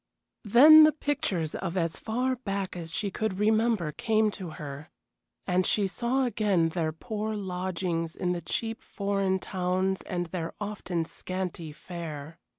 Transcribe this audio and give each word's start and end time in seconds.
Then 0.45 0.83
the 0.83 0.93
pictures 0.93 1.53
of 1.53 1.77
as 1.77 1.97
far 1.97 2.35
back 2.35 2.75
as 2.75 2.91
she 2.95 3.11
could 3.11 3.37
remember 3.37 3.91
came 3.91 4.31
to 4.31 4.49
her, 4.57 4.89
and 5.45 5.63
she 5.63 5.85
saw 5.85 6.25
again 6.25 6.69
their 6.69 6.91
poor 6.91 7.35
lodgings 7.35 8.15
in 8.15 8.31
the 8.31 8.41
cheap 8.41 8.81
foreign 8.81 9.37
towns 9.37 10.01
and 10.01 10.25
their 10.25 10.55
often 10.59 11.05
scanty 11.05 11.71
fare. 11.71 12.39